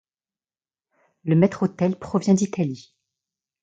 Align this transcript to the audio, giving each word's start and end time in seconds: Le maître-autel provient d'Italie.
Le 1.25 1.35
maître-autel 1.35 1.95
provient 1.95 2.33
d'Italie. 2.33 2.95